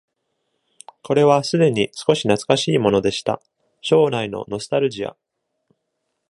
[1.03, 3.39] これは既に少し懐かしいものでした、
[3.81, 5.15] 将来のノスタルジア。